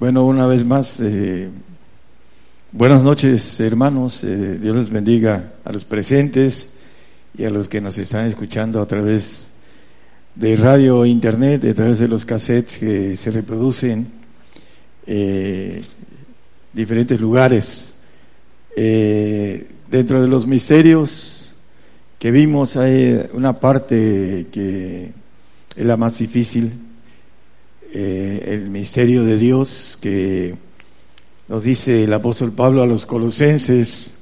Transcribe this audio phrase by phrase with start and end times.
[0.00, 1.50] Bueno, una vez más, eh,
[2.72, 6.70] buenas noches hermanos, eh, Dios les bendiga a los presentes
[7.36, 9.50] y a los que nos están escuchando a través
[10.34, 14.10] de radio e internet, a través de los cassettes que se reproducen
[15.06, 15.82] eh,
[16.72, 17.94] diferentes lugares.
[18.74, 21.52] Eh, dentro de los misterios
[22.18, 25.12] que vimos hay una parte que
[25.76, 26.72] es la más difícil,
[27.92, 30.54] eh, el misterio de Dios que
[31.48, 34.14] nos dice el apóstol Pablo a los colosenses,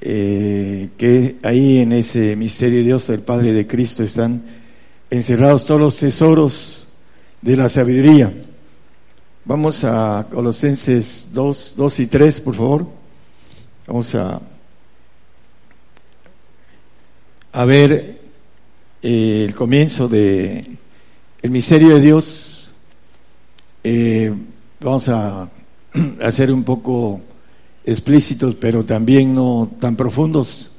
[0.00, 4.42] eh, que ahí en ese misterio de Dios, el Padre de Cristo, están
[5.08, 6.88] encerrados todos los tesoros
[7.40, 8.32] de la sabiduría.
[9.44, 12.88] Vamos a Colosenses 2, 2 y 3, por favor.
[13.86, 14.40] Vamos a,
[17.52, 18.18] a ver
[19.02, 20.78] eh, el comienzo de
[21.42, 22.43] el misterio de Dios
[23.84, 24.32] eh,
[24.80, 25.48] vamos a
[26.22, 27.20] hacer un poco
[27.84, 30.72] explícitos, pero también no tan profundos,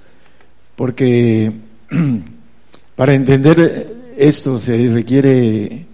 [0.76, 1.52] porque
[2.96, 5.86] para entender esto se requiere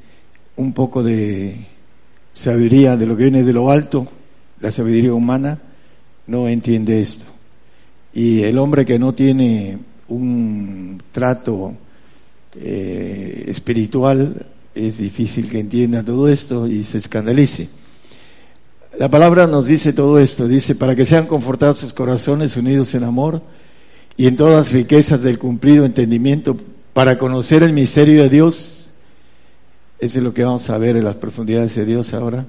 [0.55, 1.67] un poco de
[2.31, 4.07] sabiduría de lo que viene de lo alto,
[4.61, 5.59] la sabiduría humana
[6.27, 7.25] no entiende esto.
[8.13, 11.73] Y el hombre que no tiene un trato
[12.55, 17.69] eh, espiritual es difícil que entienda todo esto y se escandalice.
[18.97, 23.03] La palabra nos dice todo esto, dice, para que sean confortados sus corazones unidos en
[23.03, 23.41] amor
[24.17, 26.57] y en todas las riquezas del cumplido entendimiento,
[26.93, 28.91] para conocer el misterio de Dios,
[29.97, 32.45] eso es lo que vamos a ver en las profundidades de Dios ahora,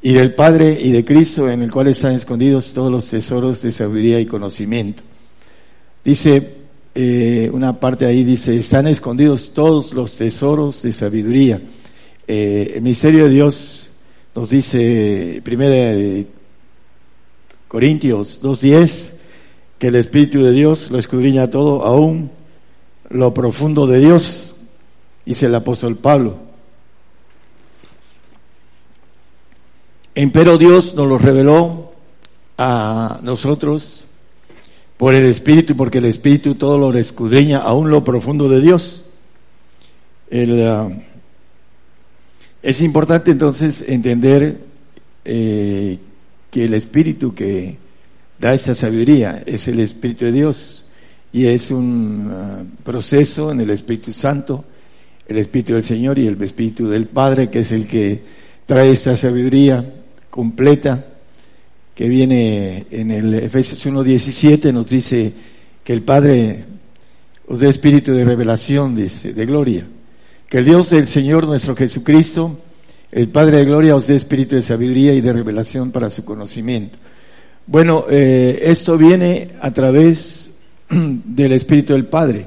[0.00, 3.72] y del Padre y de Cristo, en el cual están escondidos todos los tesoros de
[3.72, 5.02] sabiduría y conocimiento.
[6.04, 6.54] Dice,
[6.98, 11.60] eh, una parte ahí dice, están escondidos todos los tesoros de sabiduría.
[12.26, 13.90] Eh, el misterio de Dios
[14.34, 16.26] nos dice, primera de
[17.68, 19.12] Corintios 2.10,
[19.78, 22.30] que el Espíritu de Dios lo escudriña todo, aún
[23.10, 24.54] lo profundo de Dios,
[25.26, 26.38] dice el apóstol Pablo.
[30.14, 31.92] Empero Dios nos lo reveló
[32.56, 34.05] a nosotros
[34.96, 39.04] por el Espíritu, porque el Espíritu todo lo escudriña, aún lo profundo de Dios.
[40.32, 40.88] Ah,
[42.62, 44.58] es importante entonces entender
[45.24, 45.98] eh,
[46.50, 47.76] que el Espíritu que
[48.38, 50.84] da esta sabiduría es el Espíritu de Dios
[51.32, 54.64] y es un ah, proceso en el Espíritu Santo,
[55.28, 58.22] el Espíritu del Señor y el Espíritu del Padre, que es el que
[58.64, 59.84] trae esta sabiduría
[60.30, 61.04] completa
[61.96, 65.32] que viene en el Efesios 1.17, nos dice
[65.82, 66.62] que el Padre
[67.48, 69.86] os dé espíritu de revelación, dice, de gloria.
[70.46, 72.60] Que el Dios del Señor nuestro Jesucristo,
[73.10, 76.98] el Padre de gloria, os dé espíritu de sabiduría y de revelación para su conocimiento.
[77.66, 80.54] Bueno, eh, esto viene a través
[80.90, 82.46] del Espíritu del Padre.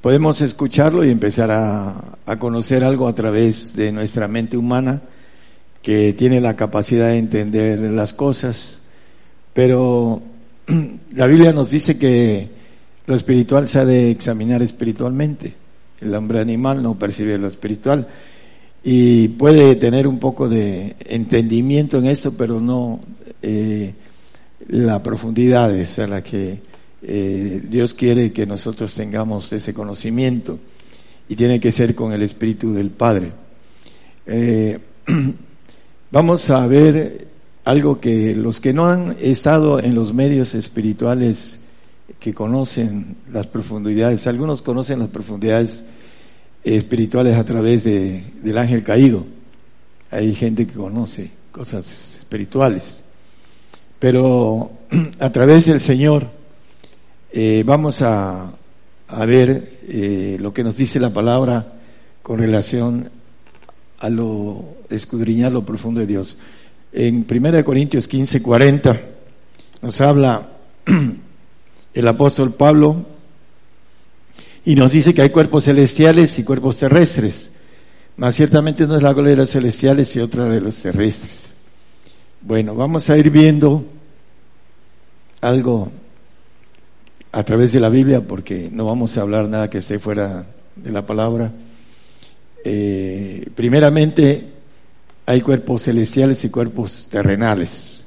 [0.00, 5.02] Podemos escucharlo y empezar a, a conocer algo a través de nuestra mente humana,
[5.82, 8.82] que tiene la capacidad de entender las cosas,
[9.52, 10.22] pero
[11.14, 12.48] la Biblia nos dice que
[13.06, 15.54] lo espiritual se ha de examinar espiritualmente.
[16.00, 18.06] El hombre animal no percibe lo espiritual
[18.84, 23.00] y puede tener un poco de entendimiento en eso, pero no
[23.42, 23.94] eh,
[24.68, 26.60] la profundidad es a la que
[27.02, 30.58] eh, Dios quiere que nosotros tengamos ese conocimiento
[31.28, 33.32] y tiene que ser con el Espíritu del Padre.
[34.26, 34.78] Eh,
[36.12, 37.26] Vamos a ver
[37.64, 41.58] algo que los que no han estado en los medios espirituales
[42.20, 45.84] que conocen las profundidades, algunos conocen las profundidades
[46.64, 49.24] espirituales a través de, del ángel caído.
[50.10, 53.02] Hay gente que conoce cosas espirituales.
[53.98, 54.70] Pero
[55.18, 56.26] a través del Señor
[57.32, 58.52] eh, vamos a,
[59.26, 61.72] ver eh, lo que nos dice la palabra
[62.22, 63.21] con relación
[64.02, 66.36] a lo escudriñar lo profundo de Dios.
[66.92, 69.00] En 1 Corintios 15, 40
[69.80, 70.50] nos habla
[71.94, 73.06] el apóstol Pablo
[74.64, 77.52] y nos dice que hay cuerpos celestiales y cuerpos terrestres.
[78.16, 81.52] Mas ciertamente no es la gloria de los celestiales y otra de los terrestres.
[82.40, 83.84] Bueno, vamos a ir viendo
[85.40, 85.92] algo
[87.30, 90.44] a través de la Biblia porque no vamos a hablar nada que esté fuera
[90.74, 91.52] de la palabra.
[92.64, 94.44] Eh, primeramente,
[95.26, 98.06] hay cuerpos celestiales y cuerpos terrenales.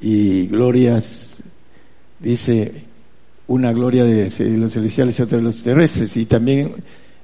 [0.00, 1.42] Y glorias,
[2.20, 2.84] dice,
[3.46, 6.16] una gloria de los celestiales y otra de los terrestres.
[6.16, 6.74] Y también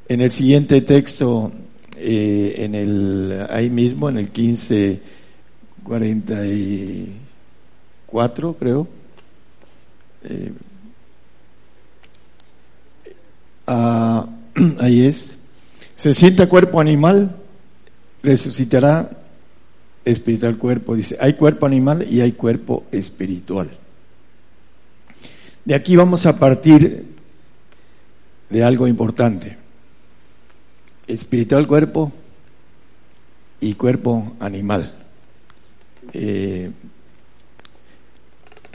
[0.09, 1.51] en el siguiente texto,
[1.97, 5.01] eh, en el, ahí mismo, en el 15,
[5.85, 8.89] 44, creo.
[10.25, 10.53] Eh,
[13.67, 14.27] ah,
[14.81, 15.39] ahí es.
[16.03, 17.31] Se sienta cuerpo animal,
[18.25, 19.09] resucitará
[20.05, 20.97] espiritual cuerpo.
[20.97, 23.71] Dice, hay cuerpo animal y hay cuerpo espiritual.
[25.65, 27.07] De aquí vamos a partir
[28.51, 29.57] de algo importante.
[31.07, 32.11] Espiritual cuerpo
[33.61, 34.93] y cuerpo animal.
[36.13, 36.69] Eh,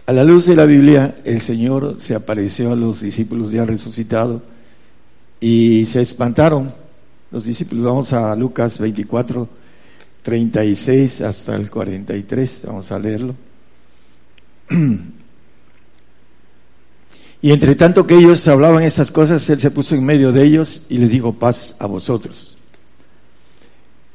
[0.05, 4.43] a la luz de la Biblia, el Señor se apareció a los discípulos ya resucitados
[5.41, 6.86] y se espantaron
[7.31, 7.85] los discípulos.
[7.85, 9.47] Vamos a Lucas 24,
[10.23, 13.35] 36 hasta el 43, vamos a leerlo.
[17.39, 20.87] Y entre tanto que ellos hablaban esas cosas, Él se puso en medio de ellos
[20.89, 22.57] y les dijo paz a vosotros.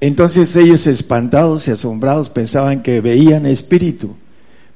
[0.00, 4.16] Entonces ellos espantados y asombrados pensaban que veían espíritu.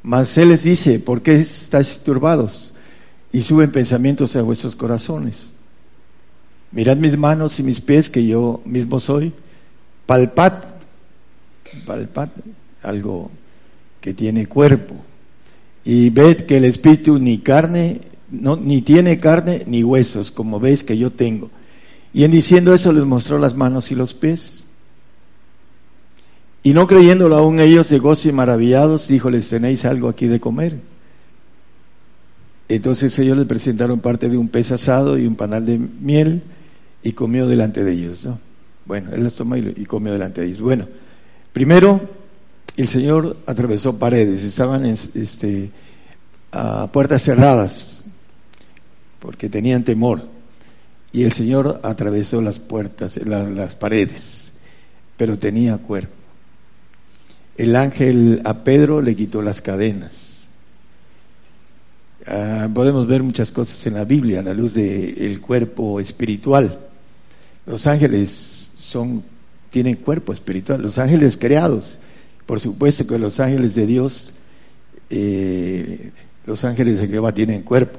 [0.05, 2.73] Mas Él les dice, ¿por qué estáis turbados?
[3.33, 5.56] Y suben pensamientos a vuestros corazones.
[6.73, 9.33] Mirad mis manos y mis pies que yo mismo soy.
[10.05, 10.63] Palpad,
[11.87, 12.29] palpad,
[12.83, 13.31] algo
[14.01, 14.95] que tiene cuerpo.
[15.85, 20.85] Y ved que el espíritu ni carne, no, ni tiene carne ni huesos, como veis
[20.85, 21.51] que yo tengo.
[22.13, 24.65] Y en diciendo eso les mostró las manos y los pies.
[26.63, 30.41] Y no creyéndolo aún ellos de gozo y maravillados, dijo, les tenéis algo aquí de
[30.41, 30.81] comer.
[32.69, 36.43] Entonces ellos les presentaron parte de un pez asado y un panal de miel
[37.07, 38.25] y comió delante de ellos.
[38.25, 38.39] ¿no?
[38.85, 40.61] Bueno, él las tomó y comió delante de ellos.
[40.61, 40.89] Bueno,
[41.53, 42.01] primero
[42.77, 45.71] el Señor atravesó paredes, estaban este,
[46.53, 48.05] a puertas cerradas
[49.19, 50.29] porque tenían temor.
[51.13, 54.53] Y el Señor atravesó las puertas, las paredes,
[55.17, 56.17] pero tenía cuerpo
[57.57, 60.47] el ángel a Pedro le quitó las cadenas.
[62.27, 66.86] Ah, podemos ver muchas cosas en la Biblia a la luz del cuerpo espiritual.
[67.67, 69.25] Los ángeles son,
[69.71, 71.99] tienen cuerpo espiritual, los ángeles creados.
[72.47, 74.33] Por supuesto que los ángeles de Dios,
[75.11, 76.13] eh,
[76.47, 77.99] los ángeles de Jehová tienen cuerpo.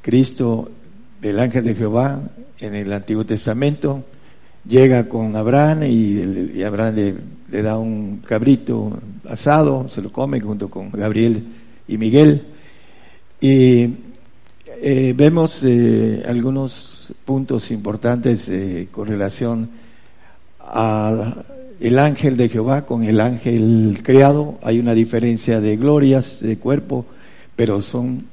[0.00, 0.70] Cristo,
[1.20, 2.22] el ángel de Jehová,
[2.60, 4.04] en el Antiguo Testamento,
[4.66, 6.94] llega con Abraham y, Abraham
[7.50, 8.98] le, da un cabrito
[9.28, 11.44] asado, se lo come junto con Gabriel
[11.86, 12.42] y Miguel.
[13.38, 13.90] Y
[14.80, 19.70] eh, vemos eh, algunos puntos importantes eh, con relación
[20.60, 24.58] al ángel de Jehová con el ángel creado.
[24.62, 27.06] Hay una diferencia de glorias, de cuerpo,
[27.56, 28.26] pero son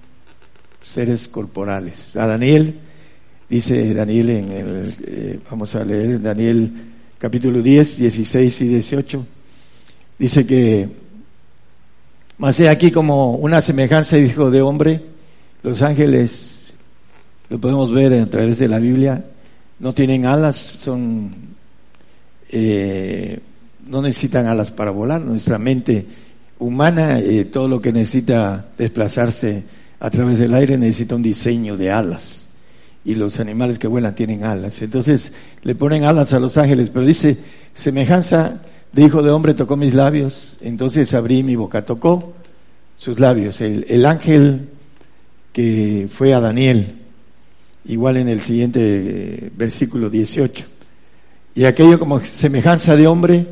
[0.82, 2.16] seres corporales.
[2.16, 2.80] A Daniel
[3.50, 6.72] Dice Daniel en el, eh, vamos a leer Daniel
[7.20, 9.26] capítulo 10, 16 y 18.
[10.18, 10.90] Dice que,
[12.40, 15.00] más aquí como una semejanza, dijo, de hombre,
[15.62, 16.55] los ángeles,
[17.50, 19.26] lo podemos ver a través de la Biblia,
[19.80, 21.34] no tienen alas, son,
[22.50, 23.40] eh,
[23.88, 26.06] no necesitan alas para volar, nuestra mente
[26.60, 29.64] humana, eh, todo lo que necesita desplazarse
[30.00, 32.50] a través del aire necesita un diseño de alas
[33.06, 34.82] y los animales que vuelan tienen alas.
[34.82, 35.32] Entonces
[35.62, 37.38] le ponen alas a los ángeles, pero dice,
[37.74, 38.62] semejanza
[38.92, 42.34] de hijo de hombre tocó mis labios, entonces abrí mi boca, tocó
[42.98, 43.62] sus labios.
[43.62, 44.70] El, ángel
[45.54, 46.96] que fue a Daniel,
[47.86, 50.66] igual en el siguiente eh, versículo 18.
[51.56, 53.46] Y aquello como semejanza de hombre,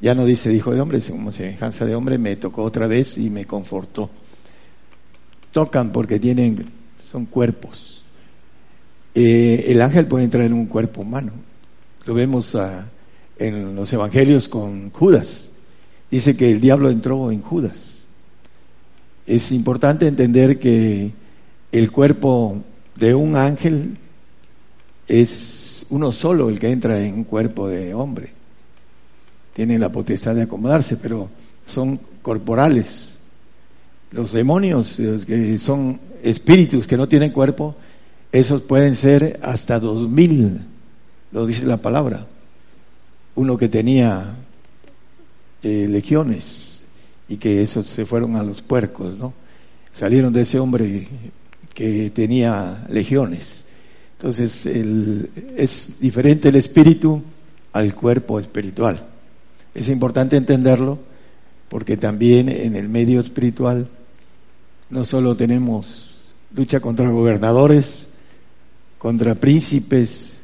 [0.00, 3.30] ya no dice hijo de hombre, como semejanza de hombre, me tocó otra vez y
[3.30, 4.10] me confortó.
[5.52, 6.64] Tocan porque tienen,
[7.10, 7.98] son cuerpos
[9.20, 11.32] eh, el ángel puede entrar en un cuerpo humano.
[12.04, 12.56] Lo vemos
[13.36, 15.50] en los evangelios con Judas.
[16.08, 18.06] Dice que el diablo entró en Judas.
[19.26, 21.10] Es importante entender que
[21.72, 22.62] el cuerpo
[22.98, 23.96] de un ángel
[25.06, 28.30] es uno solo el que entra en un cuerpo de hombre.
[29.54, 31.30] Tiene la potestad de acomodarse, pero
[31.64, 33.18] son corporales.
[34.10, 37.76] Los demonios, que son espíritus que no tienen cuerpo,
[38.32, 40.60] esos pueden ser hasta dos mil,
[41.32, 42.26] lo dice la palabra.
[43.34, 44.34] Uno que tenía
[45.62, 46.82] eh, legiones
[47.28, 49.32] y que esos se fueron a los puercos, ¿no?
[49.92, 51.08] Salieron de ese hombre
[51.78, 53.68] que tenía legiones.
[54.16, 57.22] Entonces, es diferente el espíritu
[57.72, 59.06] al cuerpo espiritual.
[59.76, 60.98] Es importante entenderlo
[61.68, 63.86] porque también en el medio espiritual
[64.90, 66.16] no solo tenemos
[66.52, 68.08] lucha contra gobernadores,
[68.98, 70.40] contra príncipes,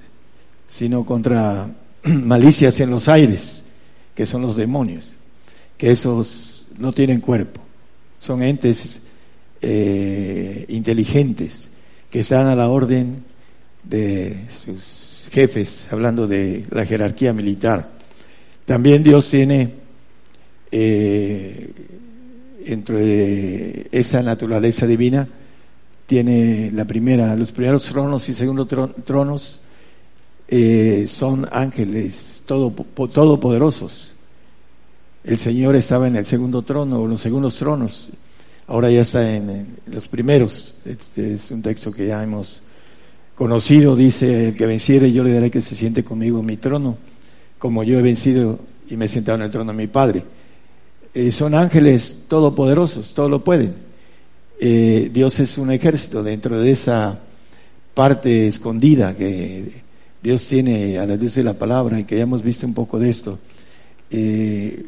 [0.69, 1.69] sino contra
[2.05, 3.65] malicias en los aires,
[4.15, 5.05] que son los demonios.
[5.77, 7.61] que esos no tienen cuerpo,
[8.21, 9.01] son entes
[9.67, 11.71] eh, inteligentes
[12.11, 13.25] que están a la orden
[13.83, 17.93] de sus jefes, hablando de la jerarquía militar.
[18.67, 19.71] También Dios tiene
[20.71, 21.73] eh,
[22.67, 25.27] entre esa naturaleza divina,
[26.07, 28.69] tiene la primera, los primeros tronos y segundos
[29.05, 29.63] tronos
[30.47, 34.13] eh, son ángeles todo, todopoderosos.
[35.25, 38.11] El Señor estaba en el segundo trono o los segundos tronos,
[38.67, 40.77] ahora ya está en, los primeros.
[40.85, 42.63] Este es un texto que ya hemos
[43.35, 46.97] conocido, dice, el que venciere yo le daré que se siente conmigo en mi trono,
[47.59, 50.23] como yo he vencido y me he sentado en el trono de mi Padre.
[51.13, 53.75] Eh, son ángeles todopoderosos, todo lo pueden.
[54.61, 57.21] Eh, Dios es un ejército dentro de esa
[57.93, 59.83] parte escondida que
[60.23, 62.99] Dios tiene a la luz de la palabra y que ya hemos visto un poco
[62.99, 63.39] de esto.
[64.11, 64.85] Eh,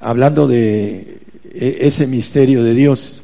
[0.00, 1.20] hablando de
[1.52, 3.22] e, ese misterio de Dios,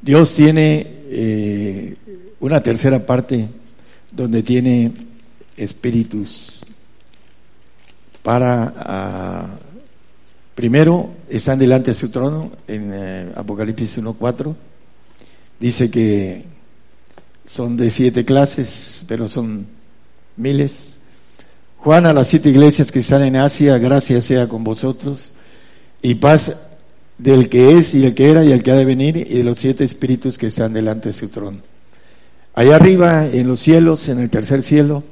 [0.00, 1.96] Dios tiene eh,
[2.40, 3.48] una tercera parte
[4.12, 4.92] donde tiene
[5.56, 6.60] espíritus
[8.22, 9.58] para ah,
[10.54, 14.54] primero están delante de su trono en eh, Apocalipsis 1.4
[15.58, 16.44] dice que
[17.46, 19.66] son de siete clases pero son
[20.36, 20.99] miles
[21.82, 25.32] Juan a las siete iglesias que están en Asia, gracias sea con vosotros
[26.02, 26.54] y paz
[27.16, 29.44] del que es y el que era y el que ha de venir y de
[29.44, 31.60] los siete espíritus que están delante de su trono.
[32.52, 35.04] Allá arriba, en los cielos, en el tercer cielo,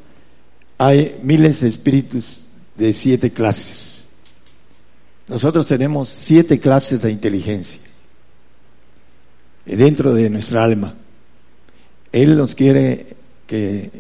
[0.76, 2.40] hay miles de espíritus
[2.76, 4.04] de siete clases.
[5.26, 7.80] Nosotros tenemos siete clases de inteligencia
[9.64, 10.96] dentro de nuestra alma.
[12.12, 13.90] Él nos quiere que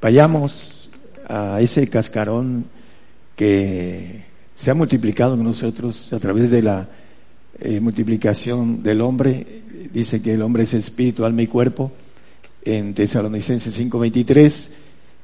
[0.00, 0.75] vayamos
[1.28, 2.66] a ese cascarón
[3.34, 6.88] que se ha multiplicado en nosotros a través de la
[7.60, 9.62] eh, multiplicación del hombre.
[9.92, 11.92] Dice que el hombre es espíritu, alma y cuerpo.
[12.64, 14.70] En Tesalonicenses 5:23,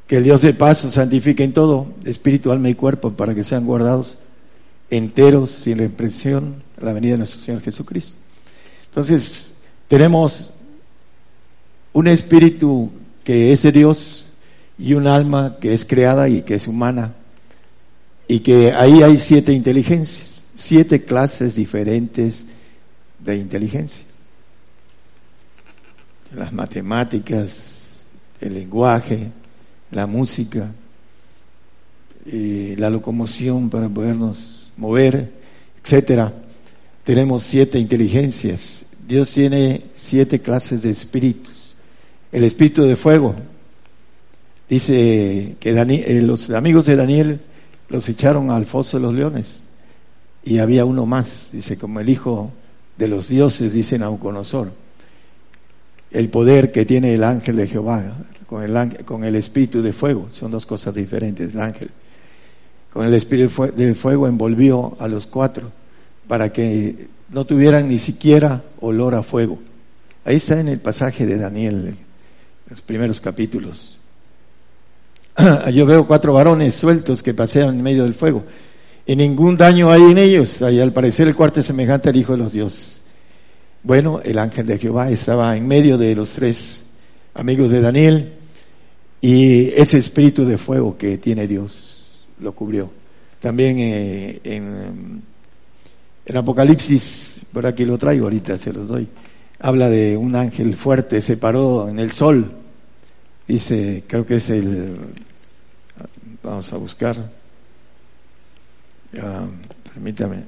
[0.06, 3.66] que el Dios de paz santifique en todo, espíritu, alma y cuerpo, para que sean
[3.66, 4.18] guardados
[4.90, 8.14] enteros, sin represión, a la venida de nuestro Señor Jesucristo.
[8.90, 9.54] Entonces,
[9.88, 10.52] tenemos
[11.94, 12.90] un espíritu
[13.24, 14.21] que es Dios,
[14.82, 17.14] y un alma que es creada y que es humana.
[18.26, 22.46] Y que ahí hay siete inteligencias, siete clases diferentes
[23.20, 24.04] de inteligencia.
[26.34, 28.06] Las matemáticas,
[28.40, 29.30] el lenguaje,
[29.92, 30.72] la música,
[32.24, 35.32] la locomoción para podernos mover,
[35.84, 36.32] etcétera.
[37.04, 38.86] Tenemos siete inteligencias.
[39.06, 41.76] Dios tiene siete clases de espíritus.
[42.32, 43.36] El espíritu de fuego,
[44.68, 47.40] Dice que eh, los amigos de Daniel
[47.88, 49.64] los echaron al foso de los leones
[50.44, 52.50] y había uno más, dice, como el hijo
[52.96, 54.72] de los dioses, dice Nauconosor.
[56.10, 58.16] El poder que tiene el ángel de Jehová
[58.46, 61.90] con el, con el espíritu de fuego, son dos cosas diferentes, el ángel.
[62.92, 65.70] Con el espíritu de fuego envolvió a los cuatro
[66.28, 69.58] para que no tuvieran ni siquiera olor a fuego.
[70.24, 71.96] Ahí está en el pasaje de Daniel,
[72.68, 73.98] los primeros capítulos.
[75.72, 78.44] yo veo cuatro varones sueltos que pasean en medio del fuego
[79.06, 80.60] y ningún daño hay en ellos.
[80.60, 83.02] Y al parecer el cuarto es semejante al Hijo de los Dioses.
[83.82, 86.84] Bueno, el ángel de Jehová estaba en medio de los tres
[87.34, 88.32] amigos de Daniel
[89.20, 92.90] y ese espíritu de fuego que tiene Dios lo cubrió.
[93.40, 95.22] También eh, en,
[96.24, 99.08] en Apocalipsis, por aquí lo traigo ahorita, se los doy,
[99.58, 102.61] habla de un ángel fuerte, se paró en el sol
[103.46, 104.96] Dice, creo que es el,
[106.42, 107.16] vamos a buscar,
[109.92, 110.44] permítame,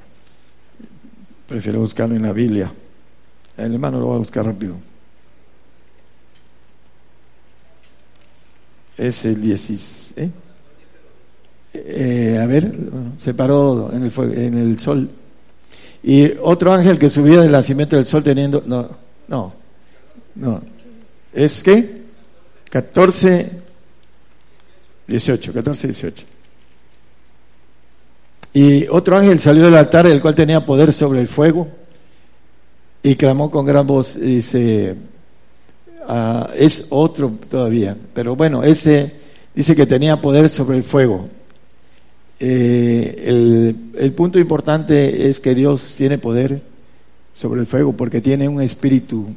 [1.47, 2.73] prefiero buscarlo en la Biblia.
[3.57, 4.77] El hermano lo va a buscar rápido.
[8.97, 10.15] Es el 16.
[10.17, 10.31] ¿eh?
[11.75, 12.39] ¿eh?
[12.41, 12.73] a ver,
[13.19, 15.09] se paró en el, en el sol.
[16.03, 18.63] Y otro ángel que subía del nacimiento del sol teniendo.
[18.67, 18.89] No,
[19.29, 19.53] no,
[20.37, 20.63] no.
[21.33, 22.04] ¿Es que
[22.75, 23.51] 14,
[25.07, 26.27] 18, 14, 18.
[28.55, 31.69] Y otro ángel salió del altar, el cual tenía poder sobre el fuego,
[33.01, 34.97] y clamó con gran voz, y dice,
[36.09, 39.21] ah, es otro todavía, pero bueno, ese
[39.55, 41.29] dice que tenía poder sobre el fuego.
[42.41, 46.61] Eh, el, el punto importante es que Dios tiene poder
[47.35, 49.29] sobre el fuego porque tiene un espíritu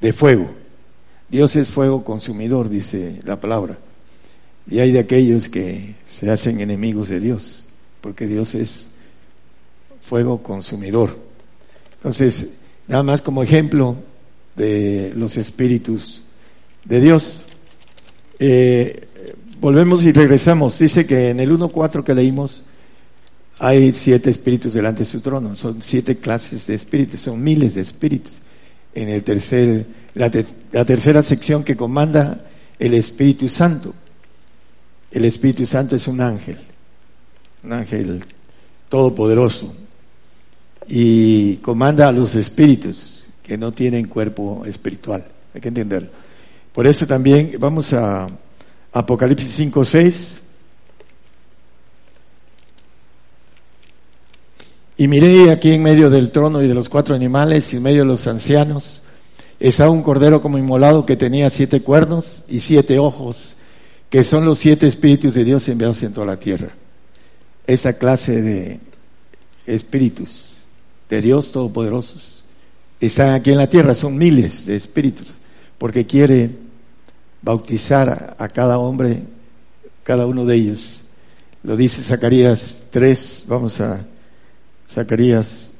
[0.00, 0.59] de fuego.
[1.30, 3.78] Dios es fuego consumidor, dice la palabra.
[4.68, 7.64] Y hay de aquellos que se hacen enemigos de Dios,
[8.00, 8.88] porque Dios es
[10.02, 11.16] fuego consumidor.
[11.94, 12.54] Entonces,
[12.88, 13.96] nada más como ejemplo
[14.56, 16.22] de los espíritus
[16.84, 17.44] de Dios.
[18.38, 19.06] Eh,
[19.60, 20.78] volvemos y regresamos.
[20.78, 22.64] Dice que en el 1.4 que leímos
[23.58, 25.54] hay siete espíritus delante de su trono.
[25.54, 28.32] Son siete clases de espíritus, son miles de espíritus.
[28.94, 32.44] En el tercer, la, tercera sección que comanda
[32.78, 33.94] el Espíritu Santo.
[35.10, 36.58] El Espíritu Santo es un ángel,
[37.64, 38.24] un ángel
[38.88, 39.74] todopoderoso
[40.88, 45.24] y comanda a los espíritus que no tienen cuerpo espiritual.
[45.54, 46.10] Hay que entenderlo.
[46.72, 48.26] Por eso también vamos a
[48.92, 50.40] Apocalipsis 5, 6.
[54.98, 58.00] Y miré aquí en medio del trono y de los cuatro animales y en medio
[58.00, 59.02] de los ancianos,
[59.60, 63.56] estaba un cordero como inmolado que tenía siete cuernos y siete ojos,
[64.08, 66.70] que son los siete espíritus de Dios enviados en toda la tierra.
[67.66, 68.80] Esa clase de
[69.66, 70.56] espíritus
[71.08, 72.42] de Dios todopoderosos
[73.00, 75.28] están aquí en la tierra, son miles de espíritus,
[75.78, 76.50] porque quiere
[77.42, 79.22] bautizar a cada hombre,
[80.02, 81.02] cada uno de ellos.
[81.62, 84.04] Lo dice Zacarías 3, vamos a
[84.90, 85.72] Zacarías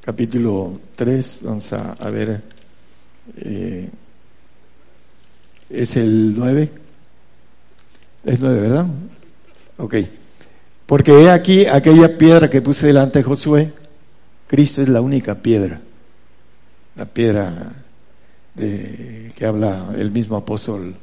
[0.00, 2.42] capítulo 3, vamos a, ver,
[3.36, 3.88] eh,
[5.70, 6.70] es el 9,
[8.24, 8.86] es 9, ¿verdad?
[9.76, 9.94] Ok.
[10.86, 13.72] Porque he aquí aquella piedra que puse delante de Josué,
[14.46, 15.80] Cristo es la única piedra,
[16.96, 17.72] la piedra
[18.54, 20.94] de, que habla el mismo apóstol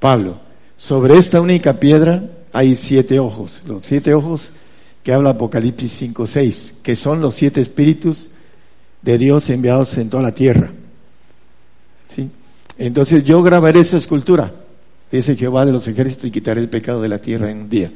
[0.00, 0.40] Pablo.
[0.76, 4.52] Sobre esta única piedra hay siete ojos, los siete ojos
[5.02, 8.30] que habla Apocalipsis 5, 6, que son los siete espíritus
[9.02, 10.72] de Dios enviados en toda la tierra.
[12.78, 14.52] Entonces yo grabaré su escultura,
[15.10, 17.90] dice Jehová de los ejércitos, y quitaré el pecado de la tierra en un día.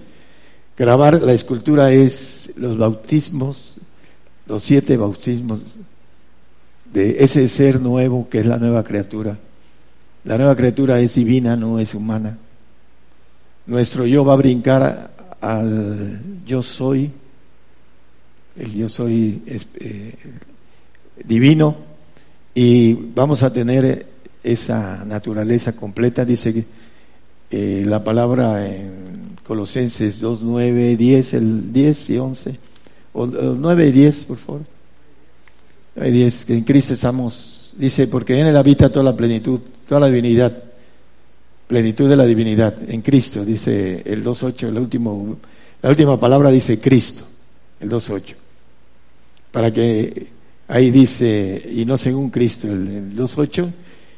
[0.76, 3.76] Grabar la escultura es los bautismos,
[4.46, 5.61] los siete bautismos
[6.92, 9.38] de ese ser nuevo que es la nueva criatura.
[10.24, 12.37] La nueva criatura es divina, no es humana.
[13.66, 17.11] Nuestro yo va a brincar al yo soy,
[18.57, 20.14] el yo soy eh,
[21.24, 21.76] divino,
[22.59, 24.07] y vamos a tener
[24.42, 26.25] esa naturaleza completa.
[26.25, 26.64] Dice
[27.51, 32.59] eh, la palabra en Colosenses 2, 9, 10, el 10 y 11,
[33.12, 34.62] o, 9 y 10, por favor.
[35.97, 39.61] 9 y 10, que en Cristo estamos, dice, porque en él habita toda la plenitud,
[39.87, 40.62] toda la divinidad
[41.66, 45.37] plenitud de la divinidad en Cristo, dice el 2.8, el último,
[45.83, 47.25] la última palabra dice Cristo,
[47.81, 48.35] el 2.8.
[49.53, 50.36] Para que
[50.68, 53.72] ahí dice, y no según Cristo, el, 2.8.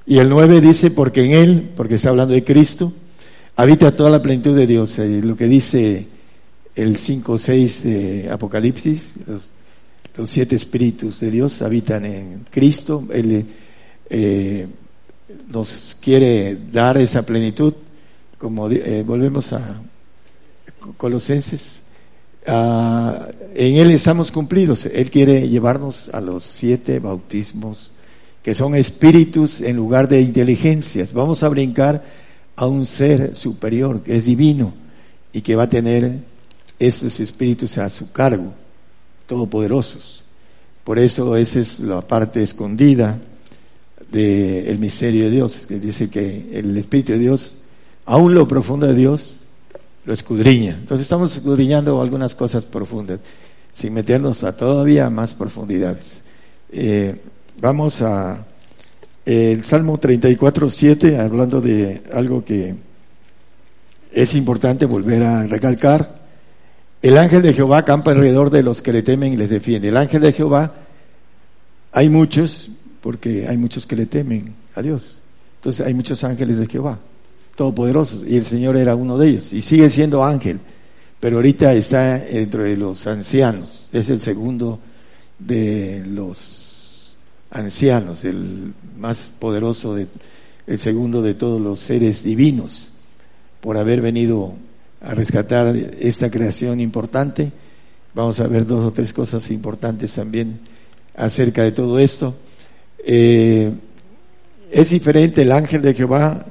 [0.07, 2.93] Y el 9 dice, porque en Él, porque está hablando de Cristo,
[3.57, 4.99] habita toda la plenitud de Dios.
[4.99, 6.07] Eh, lo que dice
[6.75, 9.51] el 5.6 de Apocalipsis, los,
[10.31, 13.07] siete espíritus de Dios habitan en Cristo.
[13.13, 13.47] Él,
[14.11, 14.67] eh,
[15.49, 17.75] nos quiere dar esa plenitud,
[18.39, 19.81] como eh, volvemos a
[20.97, 21.83] Colosenses,
[22.49, 24.87] en Él estamos cumplidos.
[24.87, 27.93] Él quiere llevarnos a los siete bautismos,
[28.43, 31.13] que son espíritus en lugar de inteligencias.
[31.13, 32.03] Vamos a brincar
[32.57, 34.73] a un ser superior, que es divino,
[35.33, 36.19] y que va a tener
[36.79, 38.53] esos espíritus a su cargo,
[39.27, 40.25] todopoderosos.
[40.85, 43.19] Por eso esa es la parte escondida
[44.11, 47.59] del misterio de Dios, que dice que el Espíritu de Dios,
[48.07, 49.38] aún lo profundo de Dios,
[50.09, 50.71] lo escudriña.
[50.71, 53.21] Entonces estamos escudriñando algunas cosas profundas,
[53.75, 56.23] sin meternos a todavía más profundidades.
[56.73, 57.15] Eh,
[57.61, 58.47] vamos a
[59.27, 62.75] el Salmo 34, 7, hablando de algo que
[64.11, 66.21] es importante volver a recalcar.
[67.03, 69.89] El ángel de Jehová campa alrededor de los que le temen y les defiende.
[69.89, 70.73] El ángel de Jehová,
[71.93, 72.71] hay muchos,
[73.03, 75.19] porque hay muchos que le temen a Dios.
[75.57, 76.99] Entonces hay muchos ángeles de Jehová,
[77.59, 80.61] todopoderosos, y el Señor era uno de ellos, y sigue siendo ángel,
[81.19, 84.79] pero ahorita está dentro de los ancianos, es el segundo
[85.41, 87.17] de los
[87.51, 90.07] ancianos, el más poderoso, de,
[90.69, 92.93] el segundo de todos los seres divinos,
[93.61, 94.55] por haber venido
[95.01, 97.51] a rescatar esta creación importante.
[98.15, 100.61] Vamos a ver dos o tres cosas importantes también
[101.17, 102.37] acerca de todo esto.
[103.05, 103.73] Eh,
[104.71, 106.47] es diferente el ángel de Jehová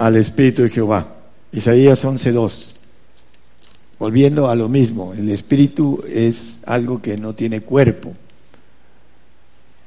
[0.00, 1.06] al Espíritu de Jehová.
[1.52, 2.72] Isaías 11.2.
[3.98, 8.14] Volviendo a lo mismo, el Espíritu es algo que no tiene cuerpo.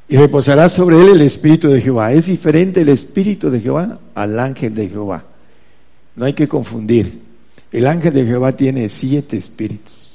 [0.08, 2.14] Y reposará sobre él el Espíritu de Jehová.
[2.14, 5.26] Es diferente el Espíritu de Jehová al ángel de Jehová.
[6.16, 7.22] No hay que confundir.
[7.72, 10.14] El ángel de Jehová tiene siete espíritus.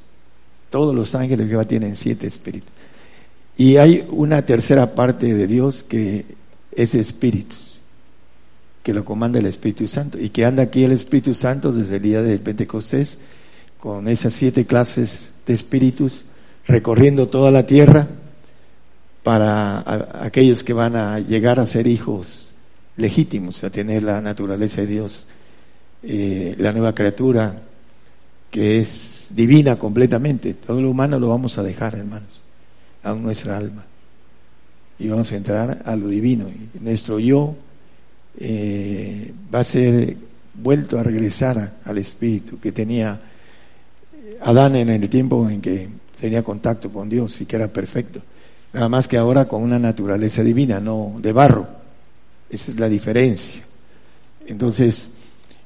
[0.71, 2.71] Todos los ángeles de Jehová tienen siete espíritus.
[3.57, 6.25] Y hay una tercera parte de Dios que
[6.71, 7.68] es espíritus,
[8.89, 12.03] que lo comanda el Espíritu Santo y que anda aquí el Espíritu Santo desde el
[12.03, 13.19] día del Pentecostés
[13.77, 16.25] con esas siete clases de espíritus
[16.67, 18.09] recorriendo toda la tierra
[19.23, 22.55] para aquellos que van a llegar a ser hijos
[22.97, 25.27] legítimos, a tener la naturaleza de Dios,
[26.03, 27.61] eh, la nueva criatura
[28.51, 30.55] que es divina completamente.
[30.55, 32.41] Todo lo humano lo vamos a dejar, hermanos,
[33.03, 33.85] a nuestra alma.
[34.99, 36.47] Y vamos a entrar a lo divino.
[36.81, 37.55] Nuestro yo
[38.41, 40.17] eh, va a ser
[40.55, 43.21] vuelto a regresar al espíritu que tenía
[44.41, 48.21] Adán en el tiempo en que tenía contacto con Dios y que era perfecto.
[48.73, 51.67] Nada más que ahora con una naturaleza divina, no de barro.
[52.51, 53.63] Esa es la diferencia.
[54.47, 55.11] Entonces,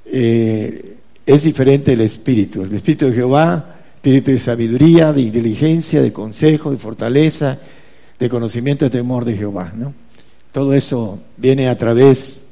[0.07, 2.63] eh, es diferente el espíritu.
[2.63, 7.59] El espíritu de Jehová, espíritu de sabiduría, de inteligencia, de consejo, de fortaleza,
[8.19, 9.73] de conocimiento, de temor de Jehová.
[9.77, 9.95] ¿no?
[10.53, 12.43] Todo eso viene a través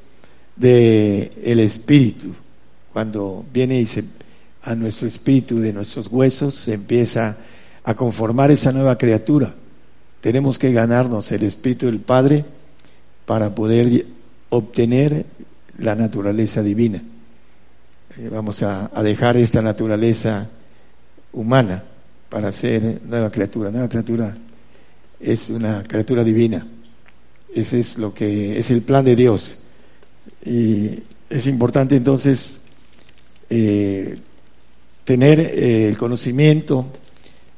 [0.60, 2.34] de el espíritu.
[2.92, 4.04] Cuando viene y se,
[4.62, 7.38] a nuestro espíritu de nuestros huesos se empieza
[7.82, 9.54] a conformar esa nueva criatura.
[10.20, 12.44] Tenemos que ganarnos el espíritu del Padre
[13.24, 14.06] para poder
[14.50, 15.24] obtener
[15.78, 17.02] la naturaleza divina.
[18.18, 20.50] Eh, vamos a, dejar esta naturaleza
[21.32, 21.82] humana
[22.28, 23.70] para ser nueva criatura.
[23.70, 24.36] Nueva criatura
[25.18, 26.66] es una criatura divina.
[27.54, 29.59] Ese es lo que es el plan de Dios.
[30.44, 32.60] Y es importante entonces
[33.48, 34.18] eh,
[35.04, 36.86] tener eh, el conocimiento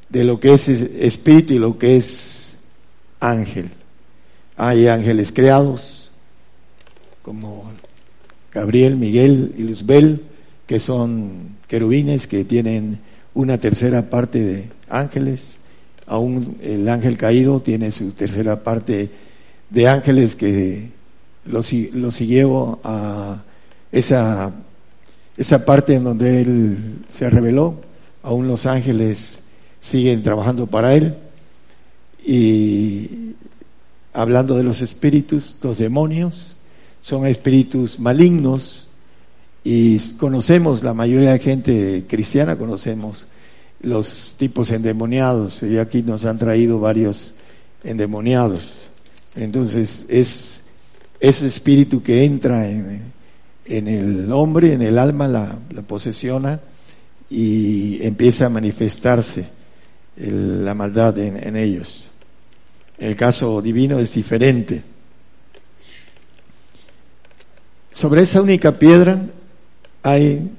[0.08, 2.58] de lo que es espíritu y lo que es
[3.20, 3.70] ángel.
[4.56, 6.10] Hay ángeles creados
[7.22, 7.70] como
[8.52, 10.22] Gabriel, Miguel y Luzbel,
[10.66, 12.98] que son querubines que tienen
[13.34, 15.58] una tercera parte de ángeles.
[16.06, 19.10] Aún el ángel caído tiene su tercera parte
[19.70, 20.90] de ángeles que
[21.44, 23.42] lo, lo siguió a
[23.90, 24.52] esa
[25.36, 27.76] esa parte en donde Él se reveló,
[28.22, 29.40] aún los ángeles
[29.80, 31.14] siguen trabajando para Él.
[32.24, 33.34] Y
[34.12, 36.56] hablando de los espíritus, los demonios
[37.00, 38.90] son espíritus malignos
[39.64, 43.26] y conocemos, la mayoría de gente cristiana conocemos
[43.80, 47.34] los tipos endemoniados y aquí nos han traído varios
[47.82, 48.90] endemoniados.
[49.34, 50.61] Entonces es
[51.22, 53.12] ese espíritu que entra en,
[53.64, 55.56] en el hombre, en el alma, la,
[55.86, 56.60] posesiona
[57.30, 59.48] y empieza a manifestarse
[60.16, 62.10] la maldad en, ellos.
[62.98, 64.82] El caso divino es diferente.
[67.92, 69.24] Sobre esa única piedra
[70.02, 70.50] hay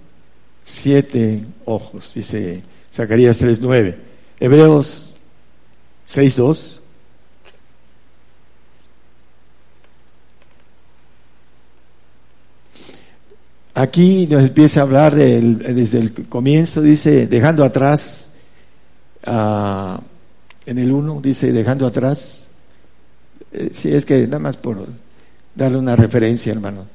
[0.63, 3.95] siete ojos, dice Zacarías 3.9.
[4.39, 5.13] Hebreos
[6.09, 6.82] 6.2
[13.75, 18.29] Aquí nos empieza a hablar desde el comienzo, dice, dejando atrás,
[19.25, 19.99] ah,
[20.65, 22.47] en el 1 dice, dejando atrás,
[23.51, 24.85] eh, si es que nada más por
[25.55, 26.85] darle una referencia, hermano.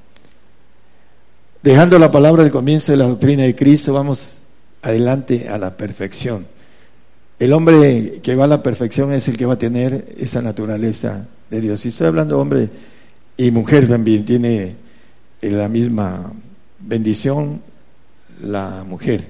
[1.64, 4.38] Dejando la palabra del comienzo de la doctrina de Cristo, vamos
[4.82, 6.46] adelante a la perfección.
[7.40, 11.26] El hombre que va a la perfección es el que va a tener esa naturaleza
[11.50, 11.84] de Dios.
[11.84, 12.68] Y estoy hablando hombre
[13.36, 14.76] y mujer también, tiene
[15.42, 16.32] la misma
[16.78, 17.62] bendición
[18.42, 19.24] la mujer.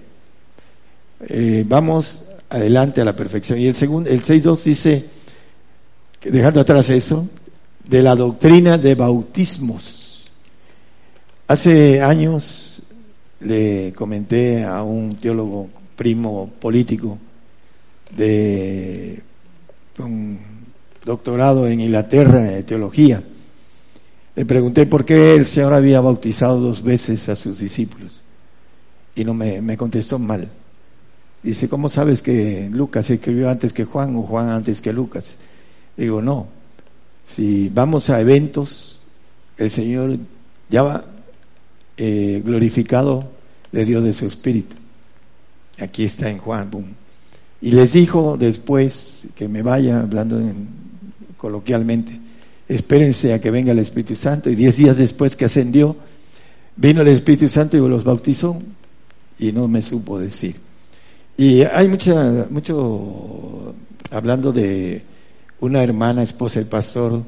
[1.26, 3.58] Eh, vamos adelante a la perfección.
[3.58, 5.04] Y el segundo, el 6.2 dice,
[6.22, 7.28] dejando atrás eso,
[7.88, 10.24] de la doctrina de bautismos.
[11.46, 12.82] Hace años
[13.40, 17.18] le comenté a un teólogo primo político
[18.14, 19.22] de
[19.98, 20.38] un
[21.04, 23.22] doctorado en Inglaterra de teología
[24.38, 28.22] le pregunté por qué el Señor había bautizado dos veces a sus discípulos.
[29.16, 30.48] Y no me, contestó mal.
[31.42, 35.38] Dice, ¿cómo sabes que Lucas escribió antes que Juan o Juan antes que Lucas?
[35.96, 36.46] Digo, no.
[37.26, 39.00] Si vamos a eventos,
[39.56, 40.16] el Señor
[40.70, 41.04] ya va
[41.96, 43.28] eh, glorificado
[43.72, 44.76] de Dios de su Espíritu.
[45.80, 46.70] Aquí está en Juan.
[47.60, 50.40] Y les dijo después que me vaya, hablando
[51.36, 52.27] coloquialmente,
[52.68, 54.50] espérense a que venga el Espíritu Santo.
[54.50, 55.96] Y diez días después que ascendió,
[56.76, 58.60] vino el Espíritu Santo y los bautizó.
[59.38, 60.56] Y no me supo decir.
[61.36, 63.74] Y hay mucha, mucho,
[64.10, 65.02] hablando de
[65.60, 67.22] una hermana, esposa del pastor,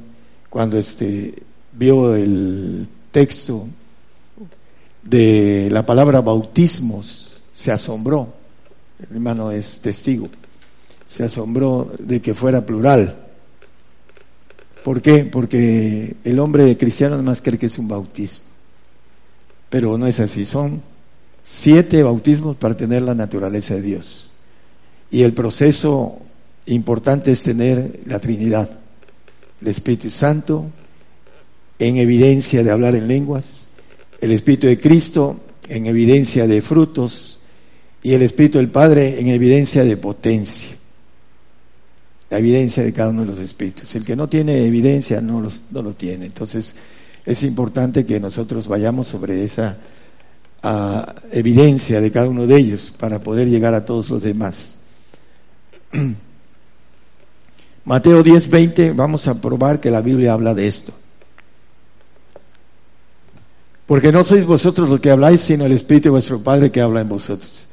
[0.49, 1.35] cuando este,
[1.73, 3.67] vio el texto
[5.03, 8.35] de la palabra bautismos, se asombró.
[8.99, 10.29] El hermano es testigo.
[11.09, 13.30] se asombró de que fuera plural.
[14.85, 15.25] ¿Por qué?
[15.25, 18.45] Porque el hombre cristiano más cree que es un bautismo.
[19.69, 20.83] Pero no es así, son
[21.45, 24.33] siete bautismos para tener la naturaleza de Dios.
[25.11, 26.19] Y el proceso
[26.67, 28.71] importante es tener la Trinidad,
[29.61, 30.67] el Espíritu Santo
[31.79, 33.69] en evidencia de hablar en lenguas,
[34.21, 37.41] el Espíritu de Cristo en evidencia de frutos
[38.03, 40.80] y el Espíritu del Padre en evidencia de potencia.
[42.31, 43.95] La evidencia de cada uno de los espíritus.
[43.95, 46.27] El que no tiene evidencia no, no lo tiene.
[46.27, 46.75] Entonces
[47.27, 49.77] es importante que nosotros vayamos sobre esa
[50.63, 54.77] a evidencia de cada uno de ellos para poder llegar a todos los demás.
[57.85, 60.93] Mateo 10, 20, vamos a probar que la Biblia habla de esto.
[63.87, 67.01] Porque no sois vosotros los que habláis, sino el Espíritu de vuestro Padre que habla
[67.01, 67.67] en vosotros.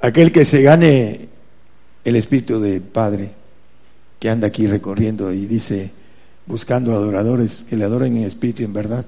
[0.00, 1.28] Aquel que se gane
[2.04, 3.32] el Espíritu del Padre,
[4.18, 5.90] que anda aquí recorriendo y dice,
[6.46, 9.06] buscando adoradores que le adoren en espíritu y en verdad,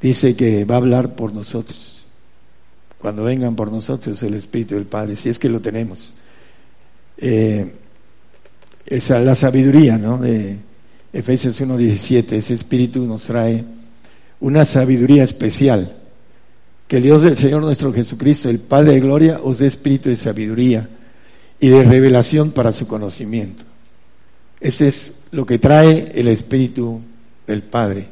[0.00, 2.00] dice que va a hablar por nosotros
[3.00, 6.14] cuando vengan por nosotros el Espíritu del Padre, si es que lo tenemos.
[7.16, 7.72] Eh,
[8.84, 10.18] esa la sabiduría, ¿no?
[10.18, 10.58] De
[11.12, 13.64] Efesios 1.17, ese Espíritu nos trae
[14.40, 15.96] una sabiduría especial.
[16.86, 20.16] Que el Dios del Señor nuestro Jesucristo, el Padre de Gloria, os dé espíritu de
[20.16, 20.88] sabiduría
[21.58, 23.62] y de revelación para su conocimiento.
[24.60, 27.00] Ese es lo que trae el Espíritu
[27.46, 28.06] del Padre.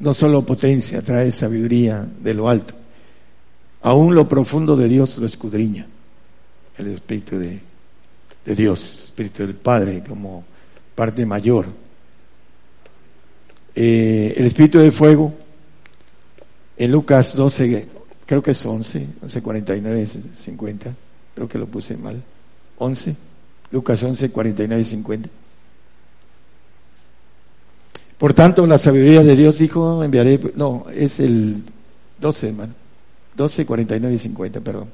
[0.00, 2.74] No solo potencia, trae sabiduría de lo alto.
[3.82, 5.86] Aún lo profundo de Dios lo escudriña.
[6.76, 7.60] El Espíritu de,
[8.54, 10.44] Dios, Espíritu del Padre como
[10.96, 11.66] parte mayor.
[13.74, 15.32] Eh, el Espíritu de Fuego,
[16.76, 17.86] en Lucas 12,
[18.26, 20.94] creo que es 11, 11, 49, 50,
[21.34, 22.20] creo que lo puse mal.
[22.78, 23.16] 11,
[23.70, 25.28] Lucas 11, 49 50.
[28.22, 31.60] Por tanto, la sabiduría de Dios dijo, enviaré, no, es el
[32.20, 32.72] 12, hermano.
[33.34, 34.88] 12, 49 y 50, perdón.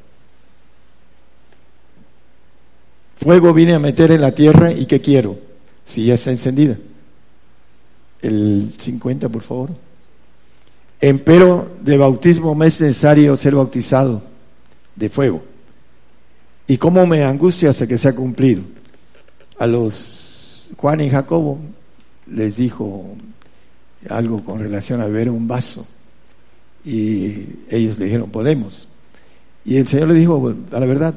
[3.18, 5.38] Fuego vine a meter en la tierra y ¿qué quiero?
[5.84, 6.78] Si ya está encendida.
[8.22, 9.70] El 50, por favor.
[10.98, 14.22] Empero de bautismo me es necesario ser bautizado
[14.96, 15.42] de fuego.
[16.66, 18.62] ¿Y cómo me angustia hasta que sea cumplido?
[19.58, 21.58] A los Juan y Jacobo
[22.30, 23.16] les dijo
[24.08, 25.86] algo con relación a beber un vaso
[26.84, 27.34] y
[27.68, 28.88] ellos le dijeron, podemos.
[29.64, 31.14] Y el Señor le dijo, a la verdad,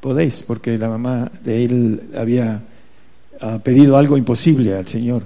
[0.00, 2.62] podéis, porque la mamá de él había
[3.62, 5.22] pedido algo imposible al Señor.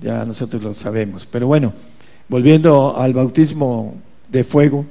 [0.00, 1.28] Ya nosotros lo sabemos.
[1.30, 1.72] Pero bueno,
[2.28, 3.94] volviendo al bautismo
[4.28, 4.86] de fuego,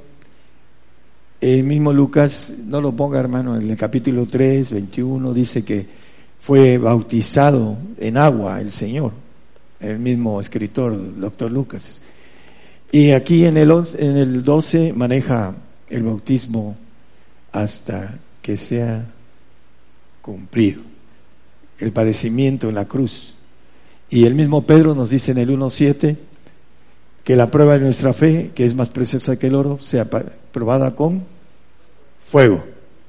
[1.40, 5.86] el mismo Lucas, no lo ponga hermano, en el capítulo 3, 21, dice que
[6.40, 9.12] fue bautizado en agua el Señor,
[9.80, 12.00] el mismo escritor, doctor Lucas.
[12.92, 15.54] Y aquí en el, en el 12 maneja
[15.88, 16.76] el bautismo
[17.52, 19.06] hasta que sea
[20.22, 20.82] cumplido,
[21.78, 23.34] el padecimiento en la cruz.
[24.08, 26.16] Y el mismo Pedro nos dice en el 1.7
[27.24, 30.08] que la prueba de nuestra fe, que es más preciosa que el oro, sea
[30.52, 31.24] probada con
[32.30, 32.64] fuego.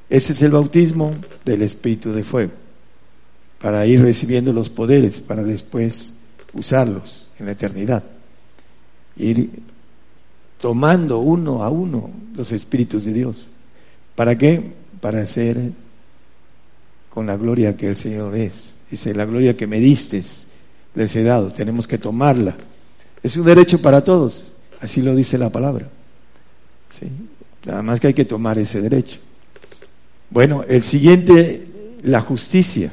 [0.09, 1.11] Ese es el bautismo
[1.45, 2.53] del Espíritu de Fuego,
[3.59, 6.16] para ir recibiendo los poderes, para después
[6.57, 8.03] usarlos en la eternidad
[9.17, 9.49] ir
[10.59, 13.47] tomando uno a uno los espíritus de Dios.
[14.15, 14.61] ¿Para qué?
[15.01, 15.71] Para hacer
[17.09, 18.75] con la gloria que el Señor es.
[18.89, 20.23] Dice, la gloria que me diste
[20.95, 22.55] les he dado, tenemos que tomarla.
[23.21, 25.89] Es un derecho para todos, así lo dice la palabra.
[27.65, 29.19] Nada más que hay que tomar ese derecho.
[30.29, 31.67] Bueno, el siguiente,
[32.03, 32.91] la justicia,